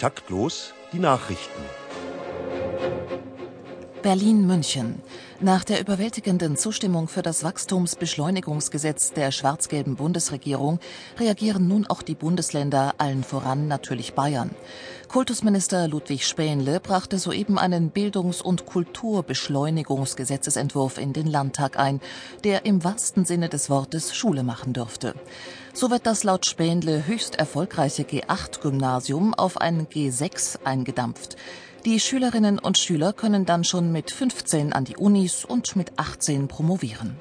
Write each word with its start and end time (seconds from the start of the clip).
Taktlos 0.00 0.72
die 0.94 0.98
Nachrichten. 0.98 1.60
Berlin-München. 4.02 5.00
Nach 5.40 5.64
der 5.64 5.80
überwältigenden 5.80 6.56
Zustimmung 6.56 7.08
für 7.08 7.22
das 7.22 7.42
Wachstumsbeschleunigungsgesetz 7.44 9.12
der 9.12 9.30
schwarz-gelben 9.30 9.96
Bundesregierung 9.96 10.80
reagieren 11.18 11.68
nun 11.68 11.86
auch 11.86 12.00
die 12.02 12.14
Bundesländer, 12.14 12.94
allen 12.98 13.24
voran 13.24 13.68
natürlich 13.68 14.12
Bayern. 14.14 14.50
Kultusminister 15.08 15.88
Ludwig 15.88 16.26
Spähnle 16.26 16.80
brachte 16.80 17.18
soeben 17.18 17.58
einen 17.58 17.90
Bildungs- 17.90 18.42
und 18.42 18.66
Kulturbeschleunigungsgesetzesentwurf 18.66 20.98
in 20.98 21.12
den 21.12 21.26
Landtag 21.26 21.76
ein, 21.78 22.00
der 22.44 22.64
im 22.64 22.84
wahrsten 22.84 23.24
Sinne 23.24 23.48
des 23.48 23.70
Wortes 23.70 24.14
Schule 24.14 24.44
machen 24.44 24.72
dürfte. 24.72 25.14
So 25.72 25.90
wird 25.90 26.06
das 26.06 26.24
laut 26.24 26.46
Spähnle 26.46 27.06
höchst 27.06 27.36
erfolgreiche 27.36 28.02
G8-Gymnasium 28.02 29.34
auf 29.34 29.60
ein 29.60 29.86
G6 29.86 30.64
eingedampft. 30.64 31.36
Die 31.86 31.98
Schülerinnen 31.98 32.58
und 32.58 32.76
Schüler 32.76 33.14
können 33.14 33.46
dann 33.46 33.64
schon 33.64 33.90
mit 33.90 34.10
15 34.10 34.74
an 34.74 34.84
die 34.84 34.98
Unis 34.98 35.46
und 35.46 35.76
mit 35.76 35.92
18 35.96 36.46
promovieren. 36.46 37.16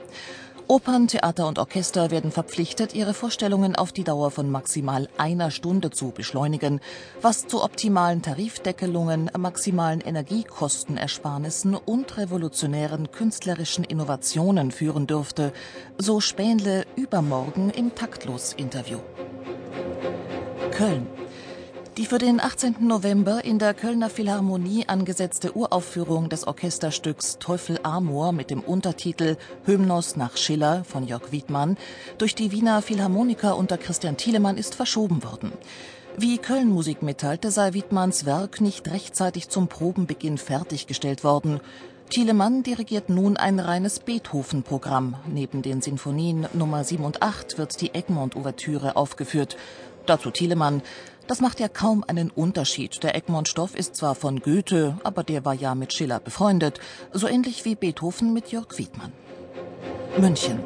Opern, 0.68 1.08
Theater 1.08 1.48
und 1.48 1.58
Orchester 1.58 2.12
werden 2.12 2.32
verpflichtet, 2.32 2.94
ihre 2.94 3.13
Vorstellungen 3.13 3.76
auf 3.76 3.94
die 3.94 4.04
Dauer 4.04 4.32
von 4.32 4.52
maximal 4.52 5.08
einer 5.18 5.49
Stunde 5.49 5.91
zu 5.91 6.12
beschleunigen, 6.12 6.82
was 7.22 7.48
zu 7.48 7.63
optimalen 7.63 8.22
Tarifdeckelungen, 8.22 9.32
maximalen 9.38 10.02
Energiekostenersparnissen 10.02 11.73
und 11.73 12.18
revolutionären 12.18 13.12
künstlerischen 13.12 13.85
Innovationen 13.85 14.71
führen 14.71 15.07
dürfte, 15.07 15.54
so 15.98 16.20
Spähnle 16.20 16.85
übermorgen 16.98 17.71
im 17.71 17.96
Taktlos-Interview. 17.96 18.99
Köln. 20.71 21.07
Die 21.99 22.05
für 22.05 22.17
den 22.17 22.39
18. 22.39 22.77
November 22.80 23.44
in 23.44 23.60
der 23.60 23.74
Kölner 23.74 24.10
Philharmonie 24.10 24.87
angesetzte 24.87 25.57
Uraufführung 25.57 26.29
des 26.29 26.48
Orchesterstücks 26.48 27.40
Teufel 27.40 27.77
Amor 27.84 28.32
mit 28.32 28.51
dem 28.51 28.62
Untertitel 28.62 29.35
Hymnos 29.65 30.15
nach 30.15 30.37
Schiller 30.37 30.85
von 30.85 31.05
Jörg 31.05 31.34
Wiedmann 31.34 31.76
durch 32.18 32.35
die 32.35 32.54
Wiener 32.54 32.82
Philharmoniker 32.82 33.57
unter 33.57 33.77
Christian 33.77 34.15
Thielemann 34.15 34.57
ist 34.57 34.76
verschoben 34.76 35.26
worden. 35.26 35.51
Wie 36.15 36.37
Köln 36.37 36.70
Musik 36.70 37.01
mitteilte, 37.01 37.51
sei 37.51 37.74
Wiedmanns 37.74 38.26
Werk 38.26 38.62
nicht 38.62 38.90
rechtzeitig 38.90 39.49
zum 39.49 39.68
Probenbeginn 39.68 40.37
fertiggestellt 40.37 41.26
worden. 41.26 41.59
Thielemann 42.09 42.63
dirigiert 42.63 43.09
nun 43.09 43.35
ein 43.35 43.59
reines 43.59 43.99
Beethoven-Programm. 43.99 45.18
Neben 45.27 45.63
den 45.63 45.81
Sinfonien 45.81 46.48
Nummer 46.54 46.85
7 46.85 47.04
und 47.04 47.21
8 47.21 47.57
wird 47.57 47.81
die 47.81 47.93
Egmont-Ouvertüre 47.93 48.96
aufgeführt. 48.96 49.57
Dazu 50.05 50.31
Thielemann. 50.31 50.81
Das 51.30 51.41
macht 51.41 51.60
ja 51.60 51.68
kaum 51.68 52.04
einen 52.08 52.32
Unterschied. 52.32 53.04
Der 53.04 53.13
Egmont-Stoff 53.16 53.76
ist 53.76 53.96
zwar 53.96 54.16
von 54.16 54.40
Goethe, 54.40 54.98
aber 55.04 55.24
der 55.24 55.46
war 55.46 55.54
ja 55.54 55.76
mit 55.76 55.94
Schiller 55.94 56.20
befreundet. 56.20 56.80
So 57.13 57.27
ähnlich 57.27 57.66
wie 57.66 57.76
Beethoven 57.76 58.34
mit 58.34 58.52
Jörg 58.52 58.76
Wiedmann. 58.80 59.12
München. 60.18 60.60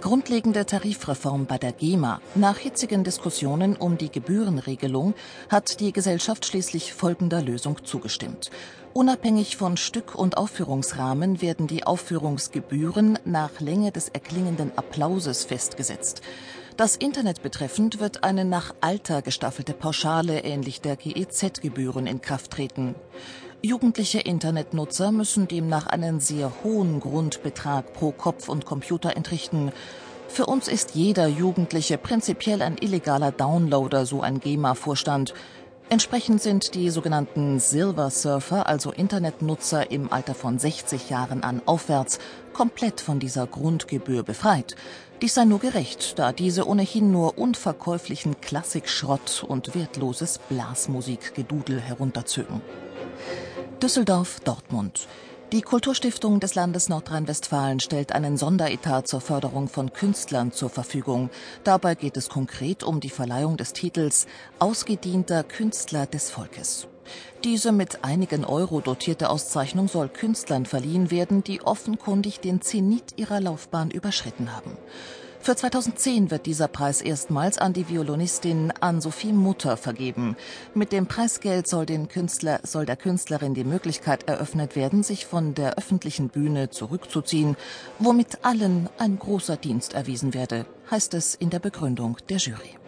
Grundlegende 0.00 0.66
Tarifreform 0.66 1.46
bei 1.46 1.58
der 1.58 1.70
GEMA. 1.70 2.20
Nach 2.34 2.58
hitzigen 2.58 3.04
Diskussionen 3.04 3.76
um 3.76 3.96
die 3.96 4.10
Gebührenregelung 4.10 5.14
hat 5.48 5.78
die 5.78 5.92
Gesellschaft 5.92 6.44
schließlich 6.44 6.92
folgender 6.92 7.40
Lösung 7.40 7.84
zugestimmt. 7.84 8.50
Unabhängig 8.94 9.56
von 9.56 9.76
Stück- 9.76 10.16
und 10.16 10.36
Aufführungsrahmen 10.36 11.40
werden 11.40 11.68
die 11.68 11.84
Aufführungsgebühren 11.84 13.16
nach 13.24 13.60
Länge 13.60 13.92
des 13.92 14.08
erklingenden 14.08 14.76
Applauses 14.76 15.44
festgesetzt. 15.44 16.20
Das 16.76 16.96
Internet 16.96 17.40
betreffend 17.40 18.00
wird 18.00 18.24
eine 18.24 18.44
nach 18.44 18.74
Alter 18.80 19.22
gestaffelte 19.22 19.74
Pauschale 19.74 20.40
ähnlich 20.40 20.80
der 20.80 20.96
GEZ-Gebühren 20.96 22.08
in 22.08 22.20
Kraft 22.20 22.50
treten. 22.50 22.96
Jugendliche 23.62 24.18
Internetnutzer 24.18 25.12
müssen 25.12 25.46
demnach 25.46 25.86
einen 25.86 26.18
sehr 26.18 26.50
hohen 26.64 26.98
Grundbetrag 26.98 27.92
pro 27.92 28.10
Kopf 28.10 28.48
und 28.48 28.66
Computer 28.66 29.16
entrichten. 29.16 29.70
Für 30.26 30.46
uns 30.46 30.66
ist 30.66 30.96
jeder 30.96 31.28
Jugendliche 31.28 31.96
prinzipiell 31.96 32.60
ein 32.60 32.76
illegaler 32.80 33.30
Downloader, 33.30 34.04
so 34.04 34.20
ein 34.20 34.40
GEMA-Vorstand. 34.40 35.32
Entsprechend 35.90 36.42
sind 36.42 36.74
die 36.74 36.90
sogenannten 36.90 37.60
Silver 37.60 38.10
Surfer, 38.10 38.66
also 38.66 38.90
Internetnutzer 38.90 39.92
im 39.92 40.12
Alter 40.12 40.34
von 40.34 40.58
60 40.58 41.08
Jahren 41.08 41.44
an 41.44 41.62
aufwärts, 41.66 42.18
komplett 42.52 43.00
von 43.00 43.20
dieser 43.20 43.46
Grundgebühr 43.46 44.24
befreit. 44.24 44.76
Dies 45.22 45.34
sei 45.34 45.44
nur 45.44 45.60
gerecht, 45.60 46.18
da 46.18 46.32
diese 46.32 46.66
ohnehin 46.66 47.10
nur 47.10 47.38
unverkäuflichen 47.38 48.40
Klassikschrott 48.40 49.44
und 49.46 49.74
wertloses 49.74 50.38
Blasmusikgedudel 50.48 51.80
herunterzögen. 51.80 52.60
Düsseldorf-Dortmund. 53.82 55.08
Die 55.52 55.62
Kulturstiftung 55.62 56.40
des 56.40 56.56
Landes 56.56 56.88
Nordrhein-Westfalen 56.88 57.78
stellt 57.78 58.12
einen 58.12 58.36
Sonderetat 58.36 59.06
zur 59.06 59.20
Förderung 59.20 59.68
von 59.68 59.92
Künstlern 59.92 60.50
zur 60.50 60.68
Verfügung. 60.68 61.30
Dabei 61.62 61.94
geht 61.94 62.16
es 62.16 62.28
konkret 62.28 62.82
um 62.82 62.98
die 62.98 63.10
Verleihung 63.10 63.56
des 63.56 63.72
Titels 63.72 64.26
Ausgedienter 64.58 65.44
Künstler 65.44 66.06
des 66.06 66.30
Volkes. 66.30 66.88
Diese 67.44 67.72
mit 67.72 68.04
einigen 68.04 68.46
Euro 68.46 68.80
dotierte 68.80 69.28
Auszeichnung 69.28 69.86
soll 69.86 70.08
Künstlern 70.08 70.64
verliehen 70.64 71.10
werden, 71.10 71.44
die 71.44 71.60
offenkundig 71.60 72.40
den 72.40 72.62
Zenit 72.62 73.18
ihrer 73.18 73.38
Laufbahn 73.38 73.90
überschritten 73.90 74.56
haben. 74.56 74.78
Für 75.40 75.54
2010 75.54 76.30
wird 76.30 76.46
dieser 76.46 76.68
Preis 76.68 77.02
erstmals 77.02 77.58
an 77.58 77.74
die 77.74 77.90
Violinistin 77.90 78.72
Ann-Sophie 78.80 79.34
Mutter 79.34 79.76
vergeben. 79.76 80.38
Mit 80.72 80.90
dem 80.90 81.06
Preisgeld 81.06 81.68
soll, 81.68 81.84
Künstler, 81.84 82.60
soll 82.62 82.86
der 82.86 82.96
Künstlerin 82.96 83.52
die 83.52 83.64
Möglichkeit 83.64 84.26
eröffnet 84.26 84.74
werden, 84.74 85.02
sich 85.02 85.26
von 85.26 85.52
der 85.52 85.76
öffentlichen 85.76 86.30
Bühne 86.30 86.70
zurückzuziehen, 86.70 87.58
womit 87.98 88.42
allen 88.42 88.88
ein 88.96 89.18
großer 89.18 89.58
Dienst 89.58 89.92
erwiesen 89.92 90.32
werde, 90.32 90.64
heißt 90.90 91.12
es 91.12 91.34
in 91.34 91.50
der 91.50 91.58
Begründung 91.58 92.16
der 92.30 92.38
Jury. 92.38 92.78